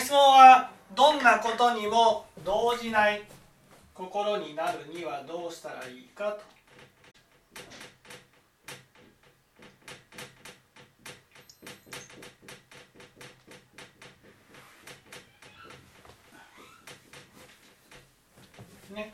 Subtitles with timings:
[0.00, 3.22] 質問はどんなことにも動じない
[3.94, 6.40] 心になるにはどうしたらいいかと。
[18.94, 19.12] ね。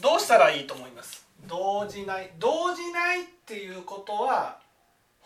[0.00, 1.26] どうしたらいいと思います？
[1.46, 4.65] 動じない動じないっていうことは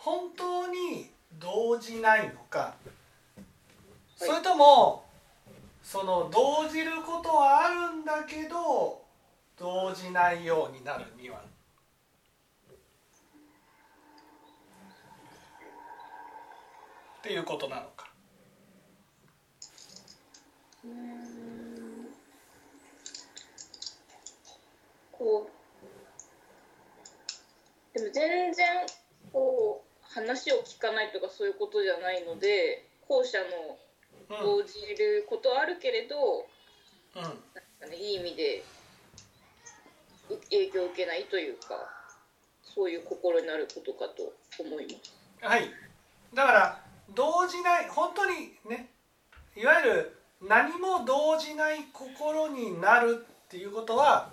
[0.03, 2.73] 本当に動じないのか。
[4.17, 5.05] それとも
[5.83, 9.03] その動じることはあるんだけど
[9.59, 11.39] 動じないようになるには。
[17.19, 18.09] っていうことなのか。
[25.11, 25.47] こ
[27.93, 27.99] う。
[27.99, 28.65] でも全然
[29.31, 33.77] こう話を聞かないとかそういうことじゃないので後者の
[34.45, 36.45] 応じることはあるけれど、
[37.15, 38.63] うん、なんかね、いい意味で
[40.49, 41.75] 影響を受けないというか
[42.63, 45.13] そういう心になることかと思います。
[45.41, 45.69] はい
[46.33, 46.79] だから
[47.13, 48.89] 動じない本当にね
[49.57, 54.29] いわゆる何も動じない心になるっていうことは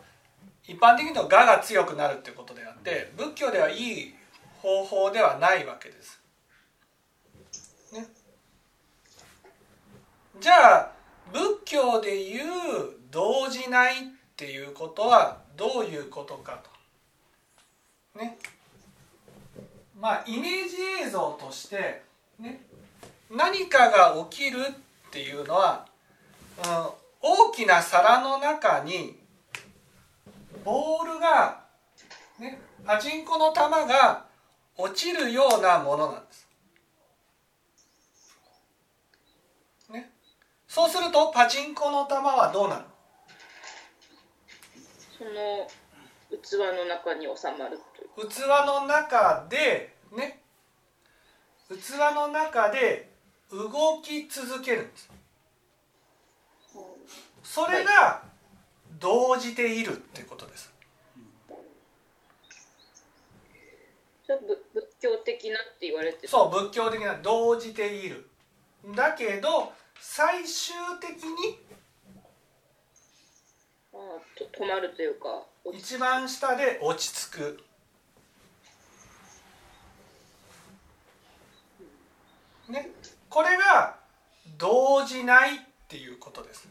[0.64, 4.14] 一般的に言うと我が強くなるっていうことであって仏教ではいい
[4.62, 6.20] 方法ではないわけです。
[7.92, 8.06] ね、
[10.40, 10.92] じゃあ
[11.32, 12.44] 仏教でいう
[13.10, 13.98] 動じないっ
[14.36, 16.60] ていうことはどういうことか
[18.14, 18.18] と。
[18.18, 18.38] ね。
[20.00, 22.02] まあイメージ映像として
[22.38, 22.60] ね
[23.30, 25.86] 何かが起きるっていうのは、
[26.64, 26.86] うん、
[27.20, 29.18] 大きな皿の中に
[30.64, 31.60] ボールが、
[32.38, 34.27] ね、パチンコの玉が
[34.80, 36.48] 落ちるようなものなんです。
[39.90, 40.10] ね、
[40.68, 42.84] そうするとパチンコの玉はどうなる
[45.18, 45.68] その
[46.40, 47.80] 器の中に収まる
[48.16, 50.40] 器の中でね
[51.68, 53.10] 器の中で
[53.50, 55.10] 動き続けるんです。
[57.42, 58.22] それが
[59.00, 60.72] 動じているっていうことです。
[64.28, 64.58] 仏
[65.00, 68.28] 教的なって言われてそう仏教的な動じている。
[68.94, 71.58] だけど最終的に
[73.92, 73.96] あ
[74.36, 77.64] と止まるというか一番下で落ち着く。
[82.68, 82.90] ね。
[83.28, 83.96] これが
[84.58, 86.68] 動じないっていうことです。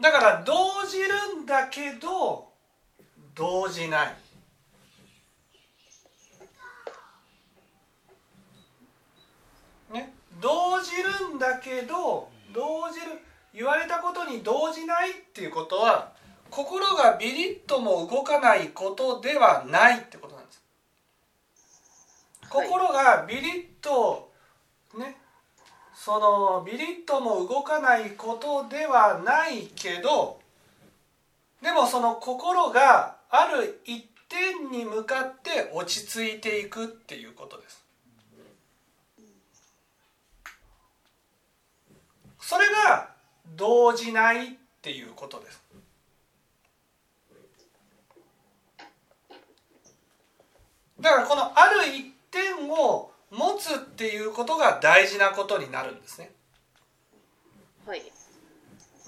[0.00, 2.52] だから動じるんだけど
[3.34, 4.16] 動じない。
[9.92, 10.12] ね、
[10.44, 13.06] 動じるんだけど動じる
[13.54, 16.12] 言われたことに動じないっていうことは
[16.50, 20.62] 心がビリッとも動かないことではないってことなんです。
[22.50, 24.30] 心がビリッと
[24.98, 25.16] ね
[25.94, 30.38] そのビリッとも動かないことではないけど
[31.62, 37.83] でもその心がある一点に向かって落ち着いていくっていうことです。
[42.46, 43.08] それが
[43.56, 44.48] 動じないっ
[44.82, 45.62] ていうことです。
[51.00, 56.32] だからこのある一点を持つっていうことが大事なことになるんですね。
[57.86, 58.02] はい。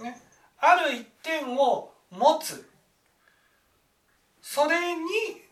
[0.02, 0.18] ね、
[0.58, 2.66] ある一点を持つ
[4.40, 5.02] それに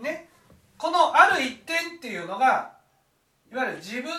[0.01, 0.31] ね
[0.78, 2.72] このある一点っていうのが
[3.53, 4.11] いわゆる自分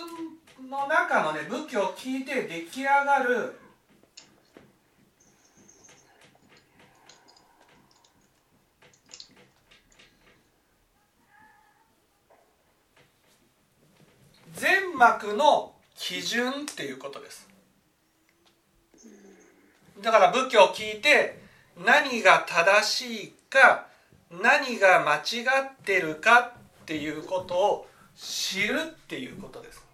[0.62, 3.60] の中のね仏教を聞いて出来上がる
[14.54, 17.48] 全膜の基準っていうことです
[20.02, 21.40] だから仏教を聞いて
[21.84, 23.88] 何が正しいか
[24.32, 29.85] 何が間違ってるかっていうことを知るっていうことです。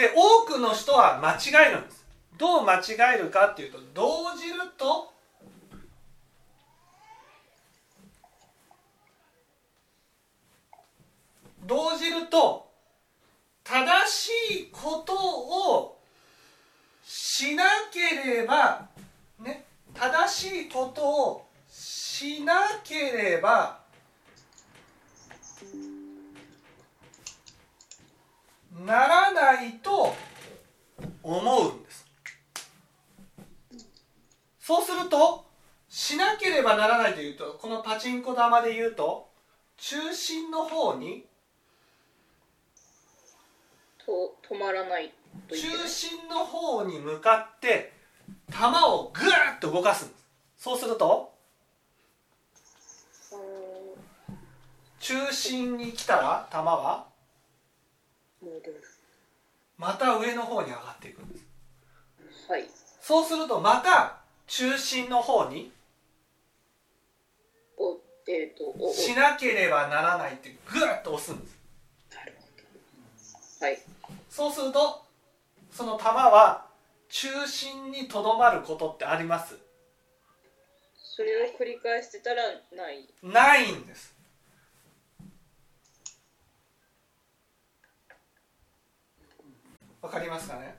[0.00, 2.06] で多くの人は間違えるんです。
[2.38, 5.12] どう間違えるかっていうと動じると
[11.66, 12.70] 動じると
[13.62, 14.30] 正し
[14.62, 15.14] いこと
[15.74, 15.98] を
[17.04, 18.88] しなければ
[19.38, 23.80] ね正しいことをしなければ
[28.86, 30.14] ならないと
[31.22, 32.06] 思うんです。
[34.60, 35.46] そうすると
[35.88, 39.28] しなければならないというとこのパチンコ玉で言うと
[39.76, 41.24] 中心の方に
[44.06, 45.12] と止まらない
[45.48, 45.56] 中
[45.88, 47.92] 心の方に向かって
[48.52, 50.20] 玉をぐーっと動かすんです。
[50.58, 51.32] そうすると
[53.32, 53.36] あ
[55.00, 58.99] 中心に来たら玉はー戻る
[59.80, 61.44] また上の方に上がっていくんです。
[62.50, 62.68] はい。
[63.00, 65.72] そうするとまた中心の方に
[67.78, 67.98] お
[68.28, 68.92] えっ、とおお。
[68.92, 71.56] しなければならないってぐーっと押すんです。
[72.14, 72.46] なるほ
[73.60, 73.66] ど。
[73.66, 73.78] はい。
[74.28, 75.02] そうすると
[75.72, 76.66] その玉は
[77.08, 79.56] 中心にとどまることってあります？
[80.94, 82.42] それを繰り返してたら
[82.76, 83.08] ない。
[83.22, 84.14] ないんです
[90.02, 90.76] わかりますかね？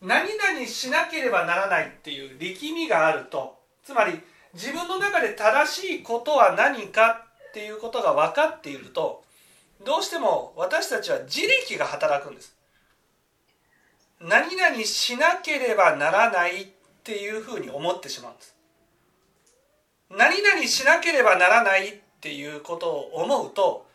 [0.00, 3.58] 何々しなければならないっていう力みがあると。
[3.84, 4.20] つまり
[4.54, 9.24] 自分の中で正しいことは何かっていうことが分かっていると
[9.84, 12.54] どうしても私たちは自力が働くんです。
[14.20, 16.66] 何々しなければならないっ
[17.02, 18.54] ていうふうに思ってしまうんです。
[20.10, 23.86] 何々しなければならないっていうことを思うと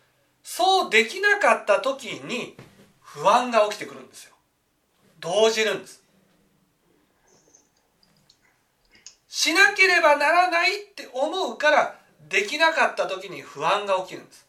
[0.43, 2.55] そうできなかった時に
[3.13, 4.33] 不安が起きてくるんですよ。
[5.19, 6.01] 動じるんです。
[9.27, 14.47] しなければならないって思うからできなかった時に不安が起きるんです。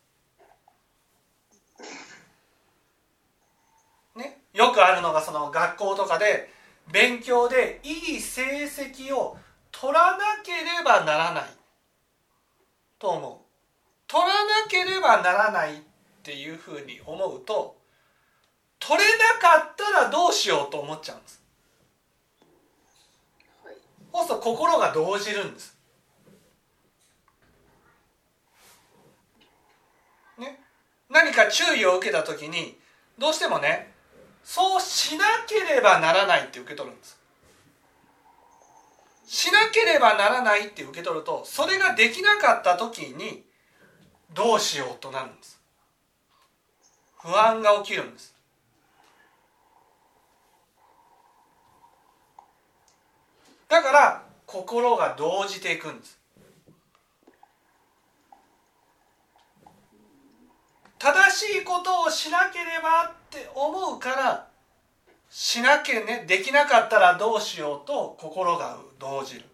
[4.16, 4.38] ね？
[4.54, 6.50] よくあるのがその学校とかで
[6.90, 9.36] 勉強でいい成績を
[9.72, 11.44] 取らなければならない
[12.98, 13.36] と思う。
[14.06, 15.80] 取らなければならないっ
[16.22, 17.76] ていうふうに思うと
[18.86, 21.42] 取れなかったらどうしようと思っちゃうんです。
[23.64, 23.74] はい。
[24.12, 25.74] そうすると心が動じるんです。
[30.38, 30.60] ね。
[31.08, 32.78] 何か注意を受けた時に
[33.18, 33.90] どうしてもね
[34.42, 37.18] そうしなければならないって受け取るんです。
[39.26, 43.44] しなければならないって受け取るとそれができなかった時に
[44.34, 45.58] どうしようとなるんです。
[47.22, 48.33] 不安が起きるんです
[53.68, 56.18] だから心が動じていくんです。
[60.98, 64.46] 正しいことをしなければって思うから
[65.28, 69.44] しなきゃねできなかったらどうしようと心が動じる。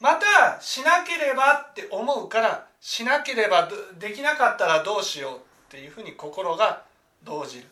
[0.00, 3.68] またしなければって思うからしなければ
[3.98, 5.38] できなかったらどうしようっ
[5.70, 6.82] ていうふうに心が
[7.22, 7.66] 動じる。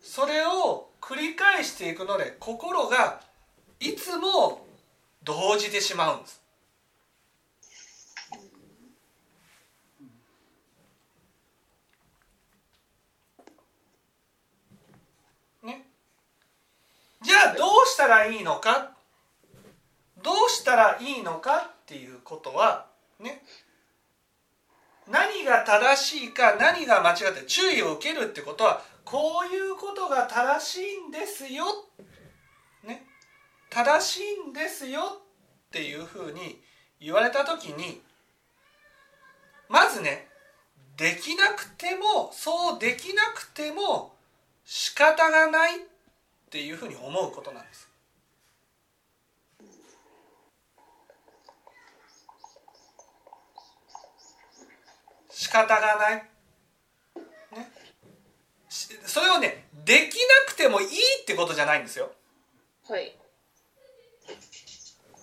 [0.00, 3.20] それを繰り返していくので心が
[3.80, 4.66] いつも
[5.22, 6.42] 動じてしまうんです。
[17.20, 18.92] じゃあどうしたらいいのか？
[20.22, 22.86] どうしたらいいのかっていうことは
[23.18, 23.42] ね。
[25.08, 31.64] 何が正しいか何が間違って注意を受けるってことはこういうことが正しいんですよ
[31.98, 32.07] ね
[33.70, 35.00] 正しいんですよ
[35.68, 36.60] っていうふうに
[37.00, 38.00] 言われた時に
[39.68, 40.28] まずね
[40.96, 44.12] できなくてもそうできなくても
[44.64, 45.80] 仕方がないっ
[46.50, 47.88] ていうふうに思うことなんです。
[55.30, 56.14] 仕方がない。
[57.56, 57.70] ね、
[59.06, 60.88] それをねできなくてもいい
[61.22, 62.10] ってことじゃないんですよ。
[62.88, 63.17] はい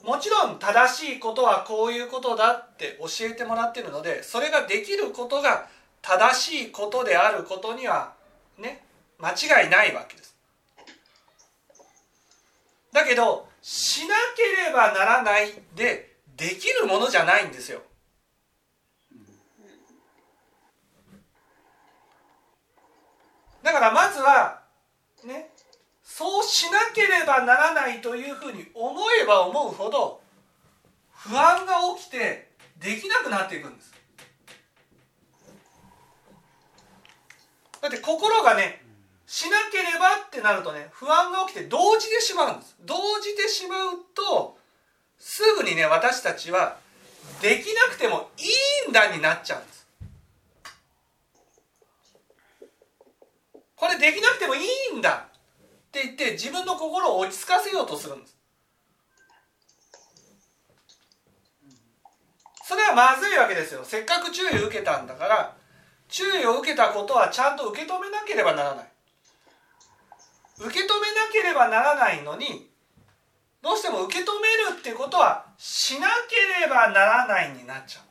[0.05, 5.67] もちろん正しいことはこういうことだって教えてもらってるのでそれができることが
[6.03, 8.13] 正しいことであることには
[8.59, 8.83] ね
[9.19, 10.35] 間違いないわけです。
[12.93, 17.81] だけどしなければならないでできるものじゃないんですよ。
[23.63, 24.61] だからまずは
[25.23, 25.49] ね
[26.17, 30.21] そうしなければならないというふうに思えば思うほど
[31.11, 32.47] 不安が起きて
[32.79, 33.93] できなくなっていくんです。
[37.81, 38.81] だって心がね
[39.27, 42.77] しなければってなるとね不安が起きて動じてしまうんです。
[42.85, 44.57] 動じてしまうと
[45.19, 46.77] すぐにね私たちは
[47.41, 49.85] できなくてもいいんだになっちゃうんです。
[53.75, 54.61] これできなくてもい
[54.93, 55.27] いんだ。
[55.95, 58.35] って言って自分の心を落ち着かせようとするんです。
[62.65, 63.81] それはまずいわけですよ。
[63.85, 65.55] せっかく注意を受けたんだから
[66.09, 68.91] 注意を受けたことはちゃんと受け止めなければならない。
[70.57, 72.69] 受け止めなければならないのに
[73.61, 78.03] どうしても受け止めるっていうことはしなければならないになっちゃう。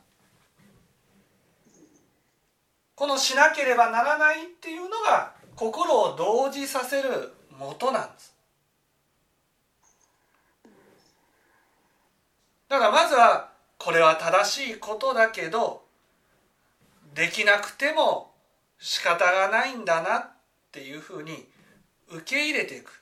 [2.95, 8.35] このしなければならないっていうのが心を同時させる元なんです。
[12.67, 15.83] だからまずはこれは正しいことだけど
[17.13, 18.33] できなくても
[18.79, 20.29] 仕方がないんだなっ
[20.71, 21.45] ていうふうに
[22.09, 23.01] 受け入れていく。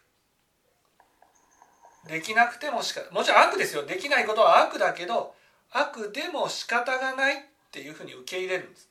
[2.07, 3.85] できなくてもしかもちろん悪ですよ。
[3.85, 5.33] できないことは悪だけど
[5.71, 7.37] 悪でも仕方がないっ
[7.71, 8.89] ていうふうに受け入れるんです。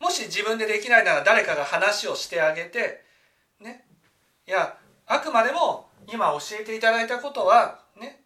[0.00, 3.04] もし自分でできないなら誰かが話をしてあげて
[4.50, 4.76] いや
[5.06, 8.24] あくまでも今教えていただいたことはね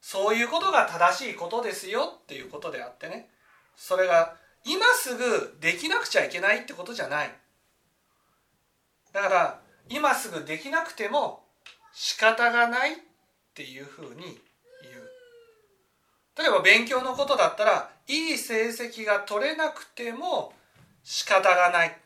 [0.00, 3.28] そういうことが正しいことですよっていうことであってね。
[3.74, 7.30] それが今すぐできなくちゃいけないってことじゃない。
[9.12, 11.42] だから今すぐできなくても
[11.92, 12.96] 仕方がないっ
[13.54, 15.10] ていうふうに言う。
[16.38, 20.52] 例えば勉強のことだったらいい成績が取れなくても
[21.02, 21.98] 仕方がない。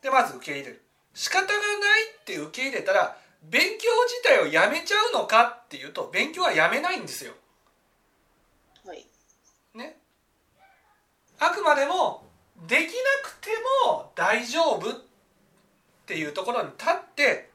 [0.00, 0.82] でまず受け入れる。
[1.14, 1.56] 仕方がない
[2.20, 7.32] って受け入れたら勉強自体をやめちゃうのかっていうと勉強はやめないんですよ。
[8.86, 9.06] はい。
[9.74, 9.96] ね。
[11.38, 12.24] あくまでも
[12.68, 12.86] できな
[13.24, 13.50] くて
[13.86, 14.94] も大丈夫っ
[16.06, 17.50] ていうところに立って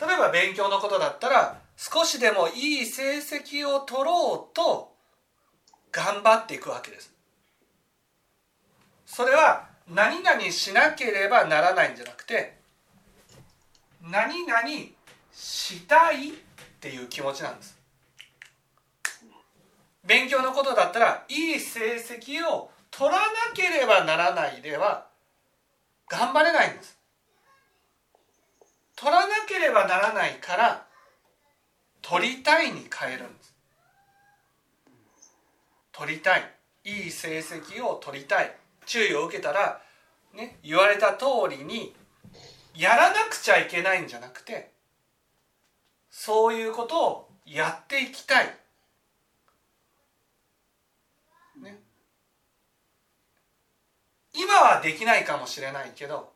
[0.00, 4.94] 例えば勉強のことだったら少しでもいい成績を取ろうと
[5.90, 7.12] 頑張っていくわけです。
[9.06, 12.54] それは何々しなければならないんじゃなくて
[14.02, 14.60] 何々
[15.32, 16.32] したいっ
[16.80, 17.78] ていう気持ちなんです。
[20.04, 23.22] 勉強のことだったらいい成績を取らな
[23.54, 25.06] ければならないでは
[26.08, 26.98] 頑張れないんです。
[28.96, 30.86] 取らなければならないから
[32.02, 33.54] 取りたいに変えるんです。
[35.92, 36.54] 取りたい。
[36.84, 38.59] いい成績を取りたい。
[38.90, 39.80] 注意を受けたら、
[40.34, 41.94] ね、言われた通りに
[42.74, 44.72] やらなくちゃいけないんじゃなくて
[46.10, 48.46] そういうことをやっていきたい。
[51.62, 51.78] ね、
[54.34, 56.32] 今はできないかもしれないけど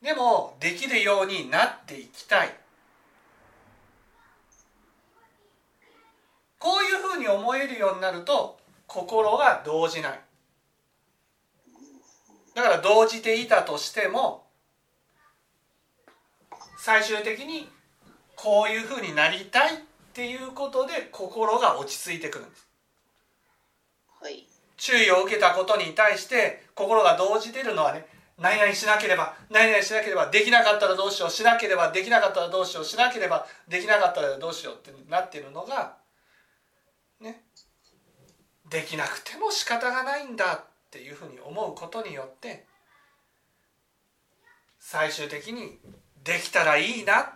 [0.00, 2.56] でもできるようになっていきたい。
[6.58, 10.27] こういうふうに思えるようになると心が動じない。
[12.58, 14.44] だから動じていたとしても
[16.76, 17.68] 最終的に
[18.34, 19.78] こういうふうになりたいっ
[20.12, 22.68] ていうことで心が落ち着いてくるんです。
[24.20, 24.44] はい。
[24.76, 35.96] 注意を受けたことに対して心が動じてるのはね何々しなければ何々しなければできなかったらどうしようしなければできなかったらどうしようしなければできなかったらどうしようってなってるのが
[37.20, 37.44] ね
[38.68, 42.64] できなくても仕方がないんだっていうふうに思うことによって
[44.78, 45.78] 最終的に
[46.24, 47.34] できたらいいな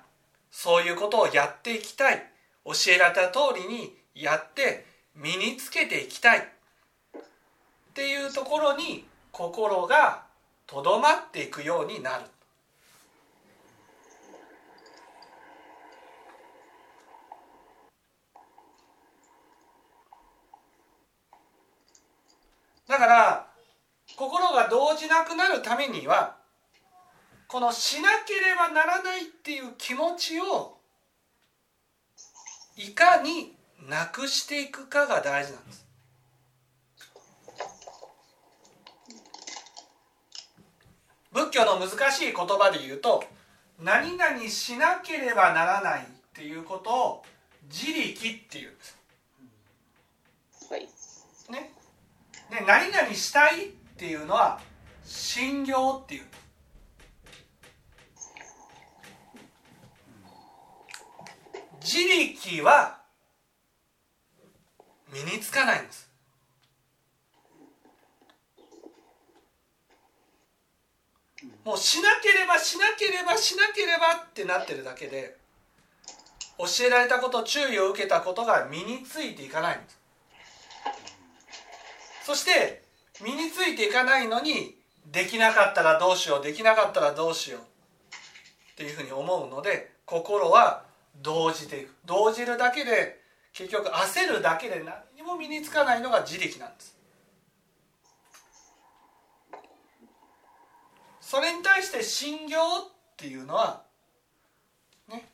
[0.50, 2.22] そういうことをやっていきたい
[2.64, 6.42] 教えられた通りにやって身につけていきたいっ
[7.94, 10.24] ていうところに心が
[10.66, 12.24] とどまっていくようになる。
[22.92, 23.46] だから
[24.18, 26.36] 心が動じなくなるためには
[27.48, 30.76] このしなければならないっていう気持ちを
[32.76, 33.56] いかに
[33.88, 35.86] なくしていくかが大事なんです。
[41.32, 43.24] 仏教の難しい言葉で言うと
[43.80, 47.24] 何々しなければならないっていうことを
[47.70, 48.98] 自力っていうんです。
[50.70, 50.86] はい。
[51.50, 51.81] ね。
[52.52, 54.60] で何々したいっていうのは
[55.02, 56.24] 信行っていう。
[61.80, 62.98] 自力は
[65.10, 66.10] 身につかないんです。
[71.64, 75.38] もうしなければしなければしなければってなってるだけで
[76.58, 80.01] 教えられたこと注意を受けたことが身についていかないんです。
[82.24, 82.82] そして
[83.22, 84.76] 身についていかないのに
[85.10, 87.64] できなかったらどうしようできなかったらどうしようっ
[88.76, 90.84] ていうふうに思うので心は
[91.22, 91.94] 動じていく。
[92.06, 93.20] 動じるだけで
[93.52, 96.96] 結局焦るだけで何にも身につかないのが自力なんです。
[101.20, 103.82] それに対して信行っていうのは
[105.08, 105.28] ね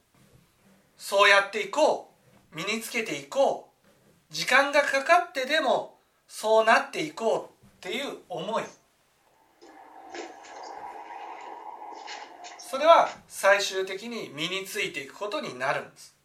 [0.96, 2.12] そうやっていこ
[2.52, 3.72] う身につけていこ
[4.30, 5.97] う時間がかかってでも
[6.28, 8.62] そうなっていこうっていう思い。
[12.58, 16.17] それは最終的に身についていくことになるんです。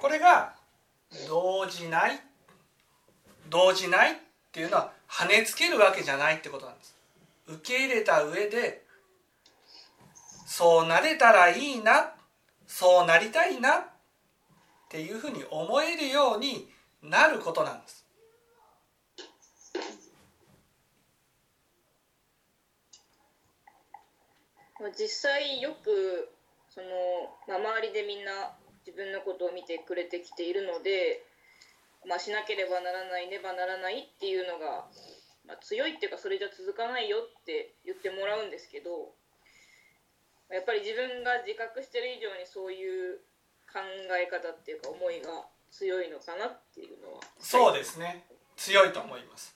[0.00, 0.54] これが
[1.28, 2.20] 動じない
[3.48, 4.16] 動じないっ
[4.52, 6.96] ていうのは跳ねつけるわけじゃないってことなんです。
[7.46, 8.84] 受け入れた上で
[10.46, 12.12] そうなれたらいいな
[12.66, 13.82] そうなりたいなっ
[14.90, 16.70] ていうふうに思えるように
[17.02, 18.04] なることなんです。
[24.96, 26.30] 実際よく
[26.70, 26.86] その、
[27.48, 28.52] まあ、周りでみんな
[28.88, 31.20] 自分のことを見てくれてきているので、
[32.08, 34.88] まあ、しなければならないねばならないっていうのが、
[35.44, 39.12] まあ、強いっていうかそれじゃ続かないよって言ってもらうんですけど
[40.48, 43.20] やっぱり自分が自覚してる以上にそういう
[43.68, 43.84] 考
[44.16, 47.20] え方っていうか思いが強いのかなっていうのは。
[47.38, 48.24] そうですね。
[48.56, 49.54] 強いと思います。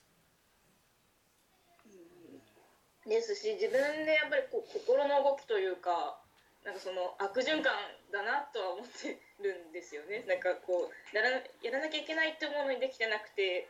[3.08, 6.20] ですし自分でやっぱりこう心の動きというか
[6.64, 7.74] なんかその悪循環
[8.12, 10.24] だなとは思ってるんですよね。
[10.28, 13.68] なんかこうやらやらなきゃいけないって思うのにできてなくて、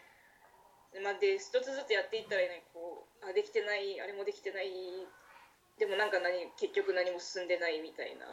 [1.02, 4.68] まあ、で一つずつやっていったらいいのにこうあできてないあれもできてない
[5.78, 8.28] でもなんか何結局何も進んでないみたいな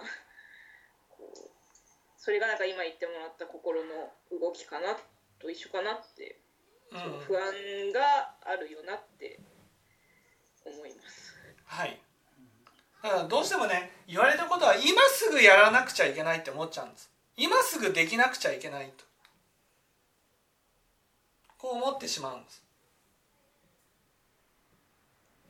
[1.15, 1.49] こう
[2.19, 4.99] それがなんか今言ってもらった心の動きかな
[5.39, 6.37] と一緒かなって、
[6.91, 6.99] うん。
[7.25, 7.43] 不安
[7.93, 9.39] があるよなって
[10.65, 11.33] 思います。
[11.63, 11.97] はい。
[13.01, 19.05] だからどうしてもね言われたことは今すぐやらなくちゃいけないって思っちゃうんです今すぐできなくちゃいけないと。
[21.57, 22.63] こう思ってしまうんです。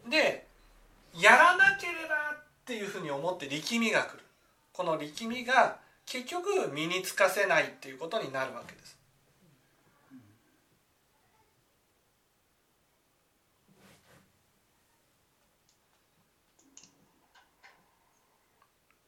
[0.07, 0.47] で
[1.19, 4.23] やらなければっていうふうに思って力みが来る。
[4.71, 8.97] この力みが結局身につかせないっていうことになるわけです。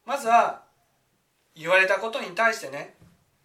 [0.03, 0.60] まずは
[1.61, 2.95] 言われたことに対してね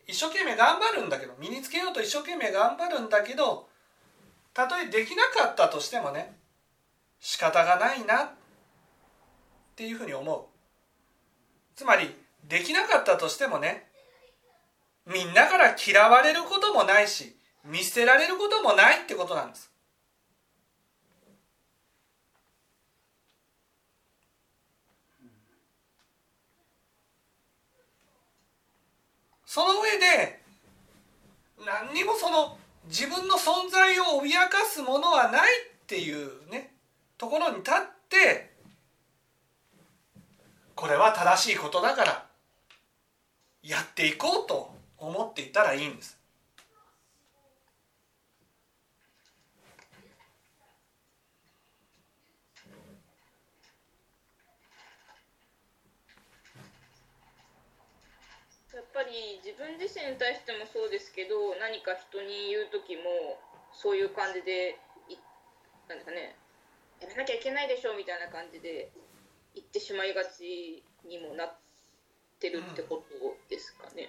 [0.07, 3.68] 一生懸命頑張るんだけど身につけようと一生懸命頑張るんだけど
[4.55, 6.35] たとえできなかったとしてもね
[7.20, 8.31] 仕方がないなっ
[9.76, 10.44] ていうふうに思う。
[11.74, 12.14] つまり
[12.48, 13.87] できなかったとしてもね
[15.07, 19.70] みんなから嫌われることもないし見捨てられることもないってことなんです。
[29.57, 30.38] その上で
[31.64, 36.75] 何にもその自分の存在を脅かすものはないっていうね
[37.16, 37.75] ところに立っ
[38.11, 38.51] て
[40.75, 42.27] これは正しいことだから
[43.62, 46.15] やっていこうと思っていたらいいんです。
[58.96, 63.37] ぱり自分自身に対してもそうですけど何か人に言う時も
[63.76, 64.80] そういう感じで
[65.85, 66.32] なんですかね
[67.04, 68.88] やらなきゃいけないでしょみたいな感じで
[69.54, 71.52] 言ってしまいがちにもなっ
[72.40, 74.09] てるってことですかね。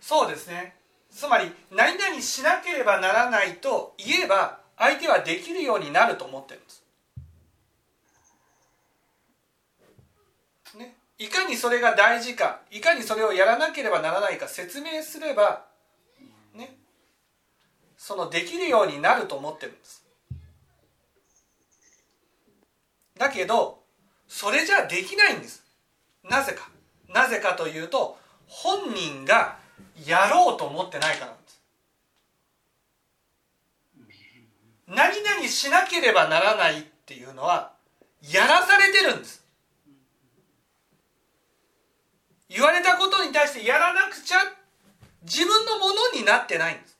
[0.00, 0.76] そうですね
[1.10, 6.84] つまり何々しなければならないと言えば相手はできるようになると思ってるんです。
[10.78, 15.66] ね、いかにそれが大事かいかにそれをやらなければならないか説明すれば、
[16.54, 16.78] ね、
[17.98, 20.02] そのできるようになると思ってるんです。
[23.18, 23.80] だけど
[24.28, 25.62] それじゃできないんです。
[26.24, 26.70] なぜか
[27.06, 29.58] なぜかというと本人が
[30.06, 31.60] やろうと思ってないからなんです。
[34.86, 37.72] 何々しなければならないっていうのは
[38.22, 39.39] やらされてるんです
[42.50, 44.38] 言われたことに対してやらなくちゃ
[45.22, 46.98] 自分のものになってないんです。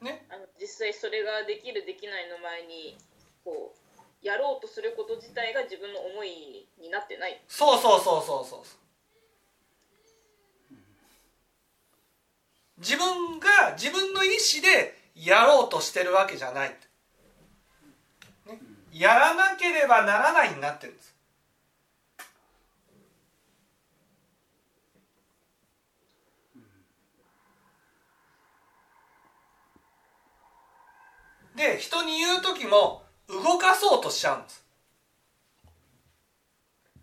[0.00, 0.24] ね？
[0.30, 2.96] あの実際それができるできないの前に
[3.44, 7.38] こうやろうとすること自体が自分の思いになってない。
[7.46, 8.60] そうそうそうそうそう
[12.78, 16.78] 自分が自分の意思でやろうとしてるわけじゃない、ね、
[18.94, 21.14] やらなければならないになってるんです。
[31.56, 34.64] で人に言う時も動かそうとしちゃうんです。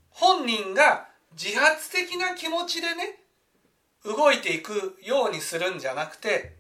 [0.09, 3.19] 本人が自発的な気持ちでね
[4.05, 6.55] 動いていくようにするんじゃなくて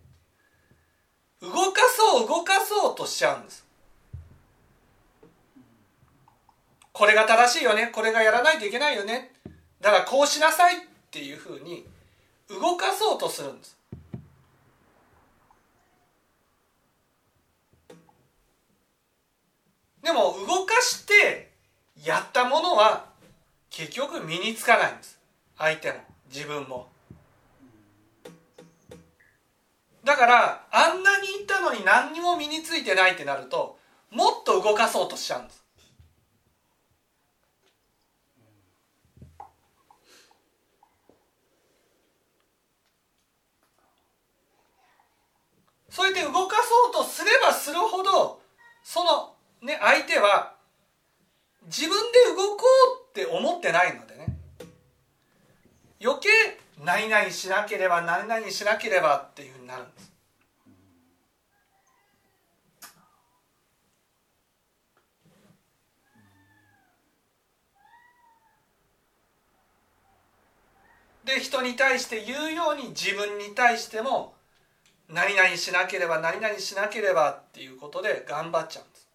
[1.41, 3.70] 動かそう動かそうとしちゃうんです。
[6.93, 7.89] これが正しいよね。
[7.93, 9.31] これがやらないといけないよね。
[9.79, 11.85] だからこうしなさいっていうふうに
[12.49, 13.77] 動かそうとするんです。
[20.03, 21.51] でも動かして
[22.03, 23.05] やったものは
[23.69, 25.19] 結局身につかないんです。
[25.57, 25.99] 相手も。
[26.33, 26.89] 自分も。
[30.03, 33.77] だからあんなに言ったのに何にも身についてないってなると
[34.09, 35.60] もっと動かそうとしちゃうんです。
[45.91, 48.39] そうやって動かそうとすればするほど
[48.81, 50.55] そのね相手は
[51.65, 52.63] 自分で動こ
[53.05, 54.25] うって思ってないのでね。
[56.03, 56.29] 余計
[56.83, 60.11] 何々しなければ何々しなければっていうふうになるんです。
[71.23, 74.33] で人に対して言うように自分に対しても
[75.11, 79.09] 何々しなければ何々しなければっていうことで頑張っちゃうんです。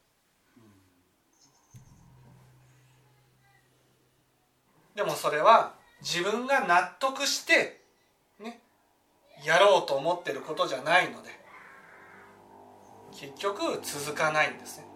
[4.95, 7.81] でもそれは自分が納得して
[8.41, 8.61] ね
[9.45, 11.29] やろうと思ってることじゃないので
[13.19, 14.87] 結局続かないんですね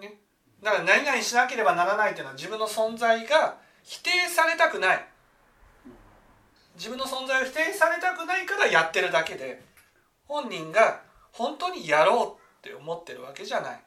[0.00, 0.20] ね
[0.68, 5.06] だから何々しなければならないというのは自分の存在が否定されたくない。
[6.74, 9.62] 自分の存在を否定されたくないからやってるだけで
[10.26, 11.00] 本人が
[11.32, 13.80] 本当にやろうって思ってるわけじゃない。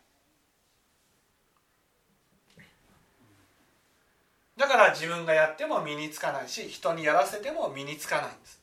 [4.57, 8.59] だから自分がやっても身につかないし人にやらせても身につかないんです。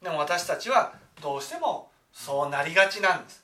[0.00, 3.42] でも私たちはどうしてもそうなりがちなんです。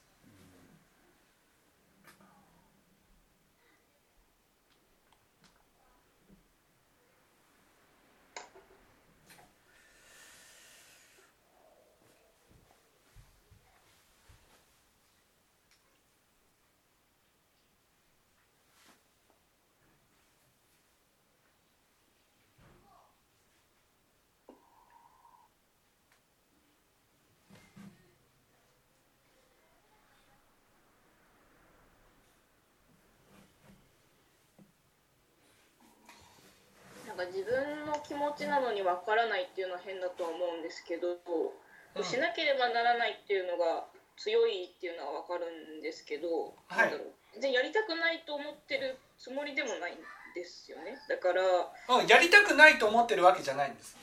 [37.18, 42.04] か自分の気持ちなのにわからないっていうのは変だとは思うんですけど、うん。
[42.04, 46.90] しなければならないっていうのが強いっていうのはわかるんですけど、はい。
[46.90, 47.12] なんだろう。
[47.34, 49.98] 全然やりたくないと思ってるつもりでもないん
[50.34, 50.96] ですよね。
[51.08, 53.96] だからうんやりたくないと思ってるわけじゃないんです。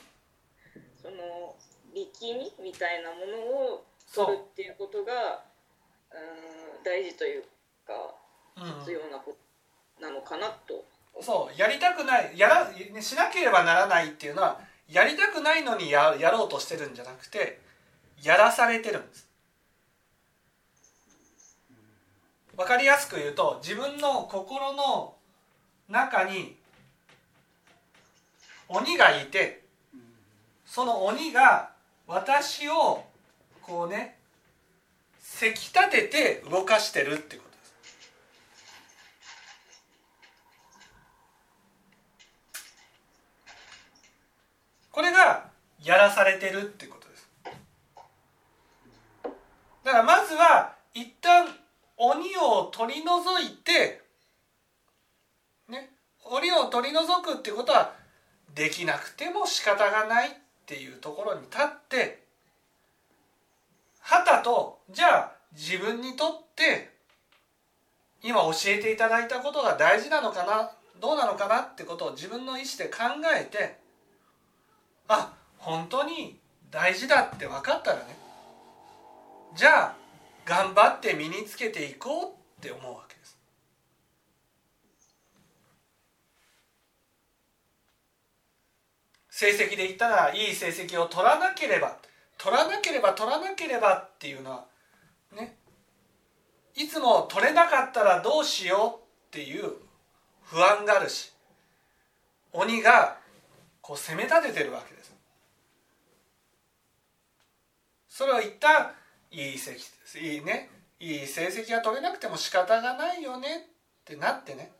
[1.00, 1.56] その
[1.94, 3.38] 力みみたいなもの
[3.72, 5.42] を取るっていうことが
[6.12, 7.44] うん大事という
[7.86, 8.14] か
[8.56, 8.80] うん。
[8.80, 10.84] 必要なことなのかなと
[11.22, 17.60] そうやりたくないやらしなければならないっていうのはやりたくないのにややろうとしてるんじゃなくて
[18.22, 19.26] やらされてるんです。
[22.56, 25.14] わかりやすく言うと自分の心の
[25.88, 26.56] 中に
[28.68, 29.62] 鬼がいて
[30.64, 31.70] その鬼が
[32.06, 33.04] 私を
[33.62, 34.16] こうね
[35.20, 37.74] せき立てて動かしてるってことです
[44.96, 45.44] これが
[45.84, 47.28] やらされてるってことです。
[49.84, 51.46] だからまずは一旦
[51.98, 54.00] 鬼を取り除いて
[55.68, 55.90] ね
[56.24, 57.92] 鬼を取り除くってことは
[58.54, 60.32] できなくても仕方がないっ
[60.64, 62.22] ていうところに立って
[64.00, 66.88] はたとじゃあ自分にとって
[68.22, 70.70] 今教えていただいたことが大事なのかな
[71.02, 73.04] どうなのかなってことを自分の意思で考
[73.38, 73.84] えて
[75.08, 76.38] あ本当に
[76.70, 78.16] 大事だって分かったらね
[79.54, 79.96] じゃあ
[80.44, 83.38] 頑張って身につけていこうって思うわけです。
[89.30, 91.98] 成績で言ったらいい成績を取らなければ
[92.38, 94.64] 取らなければ取らなければっていうのは
[95.36, 95.56] ね
[96.74, 99.72] いつも取れなかったらどうしようっていう
[100.44, 101.32] 不安があるし
[102.52, 103.18] 鬼が
[103.86, 105.14] こう攻め立ててるわけです。
[108.08, 108.90] それを一旦
[109.30, 110.68] いい成績いいね。
[110.98, 114.72] いい成績が取れなくても仕方がないよねってなってね。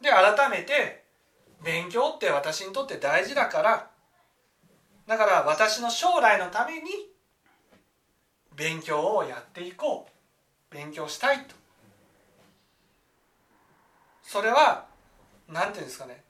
[0.00, 1.04] で改めて
[1.62, 3.90] 勉強って私にとって大事だから。
[5.06, 6.90] だから私の将来のために
[8.56, 10.74] 勉強をやっていこう。
[10.74, 11.54] 勉強したいと。
[14.24, 14.86] それは
[15.46, 16.24] 何て言うんですかね。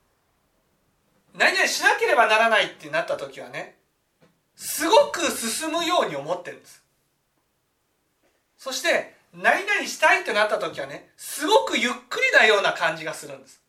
[1.34, 3.76] 何々しなければならないってなった時はね
[4.54, 6.82] すごく進むように思ってるんです。
[8.58, 13.60] そして何々したいってなった時はねすごくゆっくりなような感じがするんです。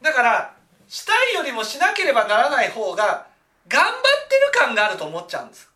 [0.00, 0.56] だから
[0.88, 3.26] したいよりもしなければならない方が
[3.68, 3.92] 頑張っ
[4.28, 5.70] てる感があると思っちゃうんです。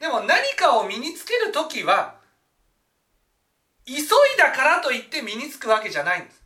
[0.00, 2.16] でも何かを身につける時は
[3.86, 3.98] 急い
[4.38, 6.42] だからといって身につくわけじゃないんです。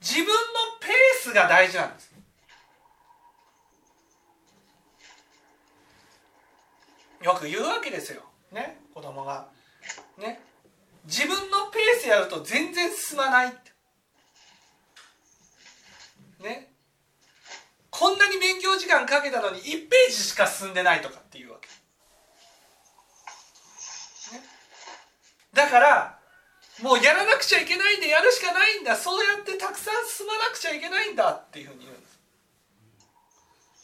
[0.00, 0.32] 自分の
[0.80, 0.90] ペー
[1.22, 2.10] スが大事なんです。
[7.22, 8.22] よく言うわけですよ。
[8.50, 8.78] ね？
[8.94, 9.46] 子供が。
[10.18, 10.40] ね？
[11.04, 13.52] 自分のペースやると全然進まない
[16.40, 16.72] ね？
[17.90, 21.68] こんなに勉強時間かけたのに1ページしか進んでないとかっていうわけ、
[25.60, 26.18] だから
[26.82, 28.96] もうやらなくちゃいけないでやるしかないんだ。
[28.96, 32.18] そうやってたくさん進まなくちゃいけないんだっていうふうに言うんです。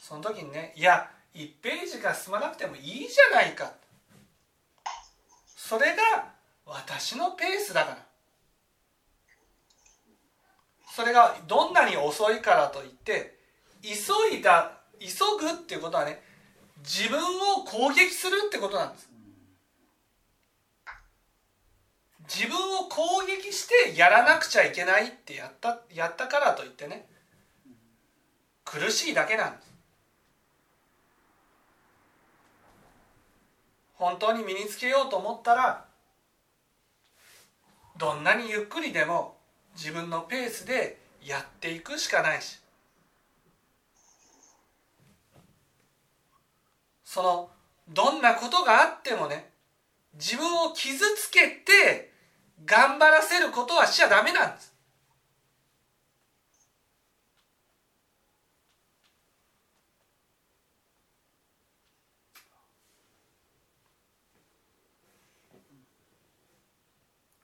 [0.01, 3.73] その時にねいや1ページが進まなくてもいいじゃないか。
[5.55, 6.33] それが
[6.65, 7.99] 私のペースだから。
[10.95, 13.39] それがどんなに遅いからといって
[13.83, 15.09] 急いだ急
[15.39, 16.23] ぐっていうことはね
[16.79, 19.11] 自分を攻撃するってことなんです。
[22.29, 27.07] 自分を攻撃してやらなくちゃいけないってやったやったからといってね
[28.65, 29.77] 苦しいだけなんです。
[33.95, 35.85] 本当に身につけようと思ったら
[37.97, 39.37] どんなにゆっくりでも
[39.75, 42.61] 自分のペースでやっていくしかないし
[47.05, 47.51] その
[47.89, 49.49] どんなことがあってもね
[50.15, 52.16] 自分を傷つけて
[52.65, 54.77] 頑張らせることはしちゃダメなんです。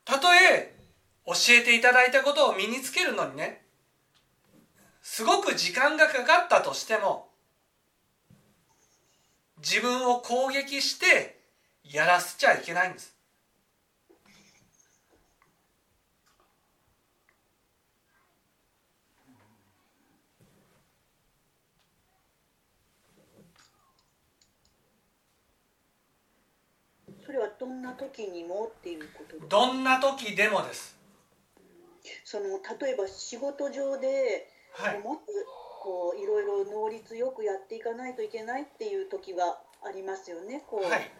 [0.04, 0.74] たとえ
[1.24, 3.62] 教えていただいたことを身につけるのにね
[5.00, 7.28] すごく時間がかかったとしても
[9.58, 11.40] 自分を攻撃して
[11.84, 13.14] やらせちゃいけないんです。
[27.24, 30.98] それはどんな時にもっていうことどんな時でもです。
[32.24, 34.98] その例えば仕事上で、はい。
[35.00, 35.26] もっと
[35.82, 40.64] こういろいろ能率よくやっていかないといけないっていう時がありますよね。
[40.68, 41.10] こう、はい。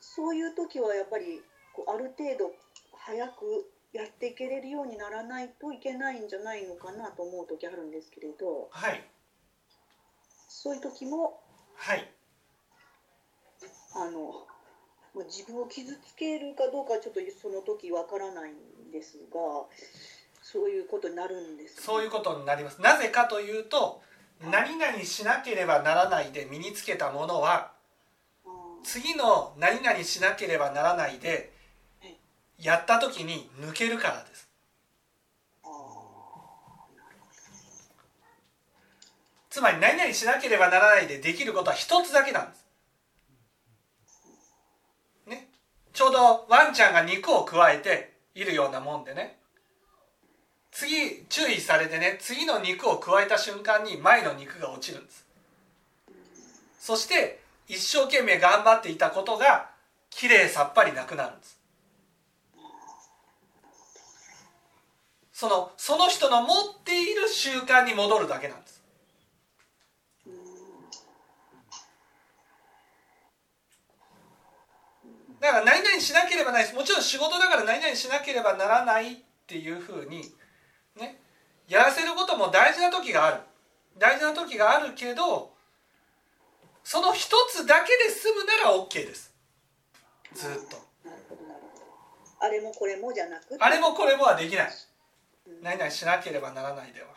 [0.00, 1.42] そういう時はやっぱり
[1.74, 2.52] こうある程度
[2.96, 8.68] 早くやっていけれるようにならないといけないんじゃないのかなと思う時あるんですけれど。
[8.70, 9.02] はい。
[10.48, 11.40] そういう時も
[11.74, 12.10] はい。
[13.94, 14.46] あの
[15.18, 19.40] まあ、自分を傷つけるかどうかちょっとその時わからないんですが
[20.40, 22.80] そういうことになるんです、ね、そういうことになります。
[22.80, 24.00] なぜかというと
[24.40, 27.72] 何々しなければならないで身につけたものは
[28.84, 31.52] 次の何々しなければならないで
[32.60, 34.48] やった時に抜けるからです。
[39.50, 42.67] つまり何々しなければならないでできることは一つだけなんです。
[46.18, 49.38] ちょうどワンちゃんが肉をくわえているようなもんでね。
[50.72, 55.24] 次注意されてね次の肉をくわえた瞬間に前の肉が落ちるんです。
[56.80, 59.70] そして一生懸命頑張っていたことが
[60.10, 61.60] きれいさっぱりなくなるんです。
[65.32, 68.77] そのその人の持っている習慣に戻るだけなんです。
[75.40, 80.22] だから何々しなければないもちろん仕事だから何々しなければならないっていうふうに
[80.96, 81.20] ね
[81.68, 83.40] やらせることも大事な時がある。
[83.98, 85.52] 大事な時があるけど
[86.84, 89.34] その一つだけで済むなら OK です。
[90.34, 90.78] ずっと。
[92.40, 94.68] あれもこれもじゃなくあれもこれもはできない。
[95.62, 97.08] 何々しなければならないでは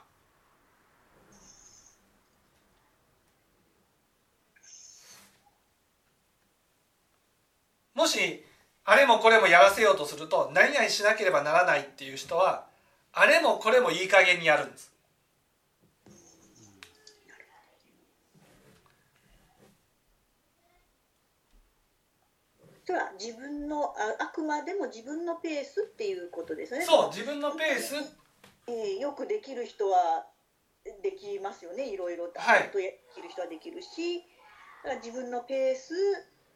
[8.01, 8.43] もし
[8.83, 12.65] あれもこれもやらせようとすると何々しなければならないっていう人は
[13.13, 14.91] あれもこれもいい加減にやるんです。
[22.87, 26.83] それは自分のああくまでも自分のペースっていうことですね。
[26.83, 27.95] そう自分のペース。
[28.67, 30.25] えーよくできる人は
[31.03, 31.87] できますよね。
[31.87, 32.41] いろいろと。
[32.41, 32.71] はい。
[32.73, 34.23] できる人はできるし
[35.03, 35.93] 自分のペース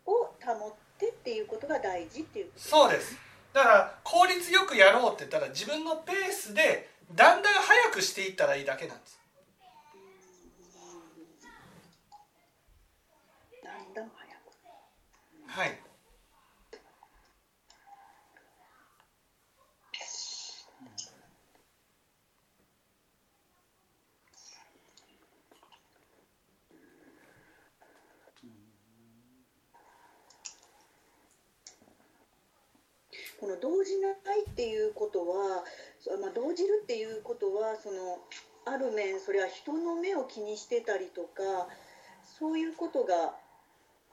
[0.08, 3.16] を保ってっていうことが大事っていうことそうです。
[3.54, 9.20] だから効率よくやろうって言ったら自分のペースでだんだん早くしていったらいいだけなんです。
[13.64, 14.36] だんだん早
[15.56, 15.60] く。
[15.60, 15.80] はい
[33.40, 34.14] この動じない
[34.50, 35.64] っていうことは、
[36.00, 38.20] そまあ、動じるっていうことはその
[38.66, 41.68] ある面それは人の目を気にしてたりとか
[42.40, 43.36] そういうことが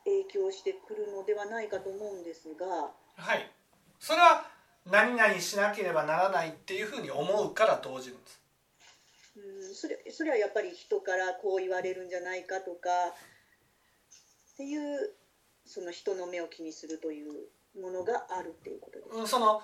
[0.04, 2.90] 影響してくるのではないかと思うんですが。
[3.16, 3.50] はい。
[3.98, 4.46] それは
[4.90, 8.40] 何々しなければならないっていうふうに思うから動じるんです。
[9.36, 12.88] うんそれそれはやっぱり人からこう言われるんじゃないかとか
[14.52, 15.14] っていう
[15.64, 17.48] その人の目を気にするという
[17.80, 19.18] ものがあるっていうことです。
[19.18, 19.62] うんその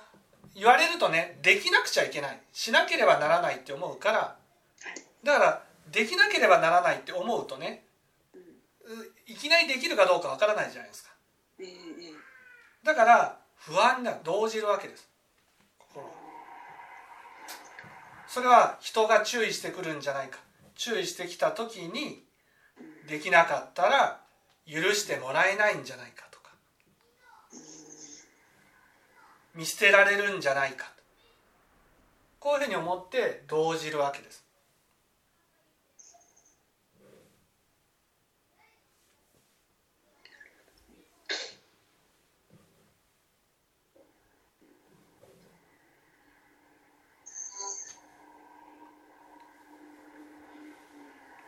[0.54, 2.40] 言われるとねできなくちゃいけない。
[2.52, 4.18] しなければならないって思うから。
[4.18, 4.36] は
[4.94, 5.02] い。
[5.24, 7.84] だからできなければならないって思うとね
[8.34, 9.00] うん。
[9.00, 11.10] ういきなりできるかどうかわからないじゃないですか。
[12.84, 15.08] だから不安になる動じるわけです。
[18.26, 20.38] それは人が注意してくるんじゃないか。
[20.76, 22.22] 注意してきた時に
[23.08, 24.20] できなかったら
[24.66, 26.50] 許してもらえないんじゃないかとか
[29.58, 30.92] 見捨てられるんじゃないか
[32.38, 34.44] こういうふうに思って動じるわけです。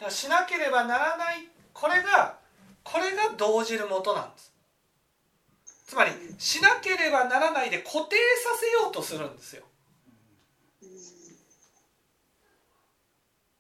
[0.08, 1.46] しなければならない。
[1.72, 2.38] これが
[2.82, 4.52] これが動じるもとなんです。
[5.90, 9.64] つまりしなければならないで固定させようとするんですよ。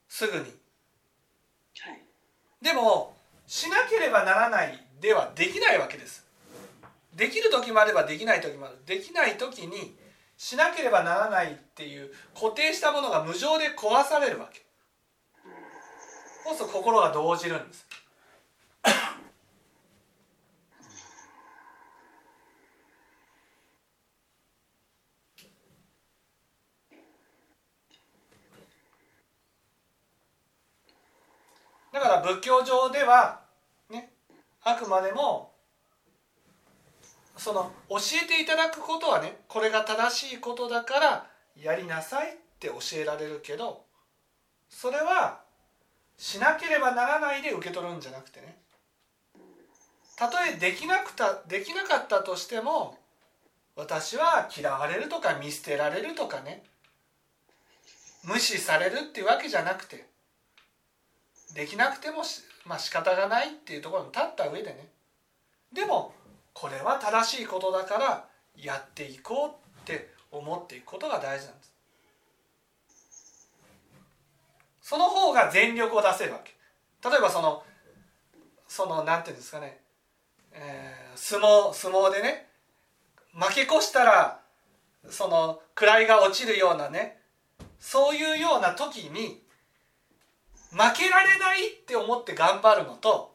[0.08, 0.44] すぐに。
[0.44, 0.46] は
[1.90, 2.00] い。
[2.62, 3.16] でも
[3.48, 6.24] しなければならないではできないわけです。
[7.16, 8.76] できる時もあればできない時もある。
[8.86, 9.96] できない時に
[10.36, 14.62] しなければならないっていう固定したものが無常で壊されるわけ。
[16.44, 17.88] そうすると心が動じるんです
[32.40, 33.40] 教上では
[33.88, 34.12] ね
[34.62, 35.52] あくまでも
[37.36, 41.26] その教えていただくことはねこれが正しいことだから
[41.60, 43.84] やりなさいって教えられるけど
[44.68, 45.40] それは
[46.18, 48.58] しなければならないで受け取るんじゃなくてね。
[50.16, 52.98] たとえできなくたできなかったとしても
[53.74, 56.62] 私は嫌われるとか見捨てられるとかね
[58.24, 60.09] 無視されるっていうわけじゃなくて
[61.54, 64.88] できなくてもし、まあ仕方がないっていうところに立った上でね。
[65.72, 66.14] でも
[66.52, 71.70] これは正しいことだからやっていこうって思っていくことが大事なんです。
[74.82, 76.52] その方が全力を出せるわけ。
[77.08, 77.62] 例えばその
[78.66, 79.80] そのなんていうんですかね、
[80.52, 82.46] えー相撲相撲でね
[83.34, 84.40] 負け越したら
[85.08, 87.18] その位が落ちるようなね
[87.78, 89.39] そういうような時に
[90.70, 93.34] 負けられないって思って頑張るのと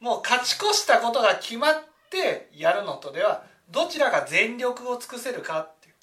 [0.00, 1.74] もう勝ち越したことが決まっ
[2.10, 5.94] てやるのとではどちらが全力を尽くせるかっていう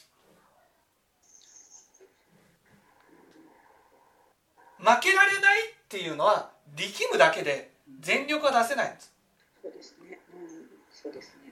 [4.79, 9.13] 負けられないっていうのは力むだけで全力は出せないんです
[9.61, 10.19] そうですね。
[10.33, 10.47] うん、
[10.89, 11.51] そうですね。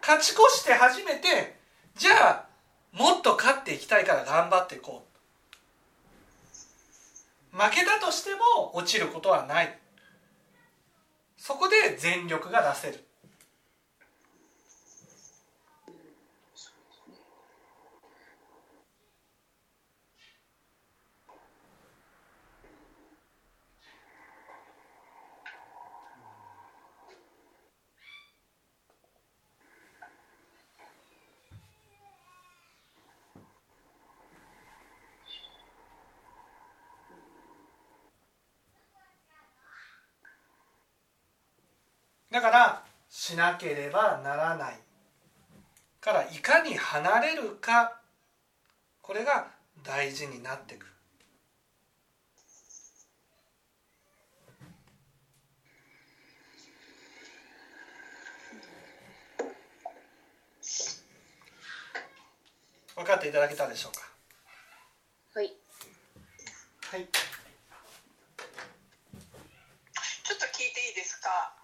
[0.00, 1.56] 勝ち越して初めて
[1.96, 2.46] じゃあ
[2.94, 5.04] もっと勝っていきたいから頑張っていこ
[7.52, 7.56] う。
[7.56, 9.78] 負けたとしても落ちることはない。
[11.36, 13.04] そこで全力が出せる。
[43.34, 44.78] しなければならない
[46.00, 47.98] からいかに離れるか
[49.02, 49.48] これが
[49.82, 50.92] 大事になってくる。
[62.94, 64.00] 分かっていただけたでしょうか？
[65.34, 65.52] はい。
[66.92, 67.08] はい。
[70.22, 71.63] ちょっと聞いていいですか？